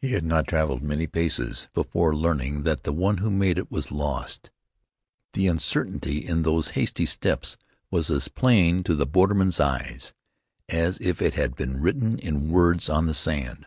He 0.00 0.12
had 0.12 0.24
not 0.24 0.46
traveled 0.46 0.80
many 0.82 1.06
paces 1.06 1.68
before 1.74 2.16
learning 2.16 2.62
that 2.62 2.84
the 2.84 2.94
one 2.94 3.18
who 3.18 3.30
made 3.30 3.58
it 3.58 3.70
was 3.70 3.90
lost. 3.92 4.50
The 5.34 5.48
uncertainty 5.48 6.26
in 6.26 6.44
those 6.44 6.68
hasty 6.70 7.04
steps 7.04 7.58
was 7.90 8.08
as 8.10 8.28
plain 8.28 8.82
to 8.84 8.94
the 8.94 9.04
borderman's 9.06 9.60
eyes, 9.60 10.14
as 10.70 10.96
if 11.02 11.20
it 11.20 11.34
had 11.34 11.56
been 11.56 11.78
written 11.82 12.18
in 12.18 12.50
words 12.50 12.88
on 12.88 13.04
the 13.04 13.12
sand. 13.12 13.66